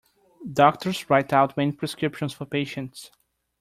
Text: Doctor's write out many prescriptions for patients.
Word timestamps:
Doctor's 0.51 1.07
write 1.11 1.31
out 1.31 1.55
many 1.55 1.73
prescriptions 1.73 2.33
for 2.33 2.47
patients. 2.47 3.11